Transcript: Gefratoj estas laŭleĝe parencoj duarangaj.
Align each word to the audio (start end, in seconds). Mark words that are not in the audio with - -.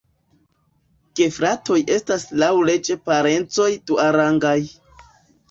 Gefratoj 1.19 1.77
estas 1.97 2.25
laŭleĝe 2.45 2.99
parencoj 3.11 3.69
duarangaj. 3.93 4.57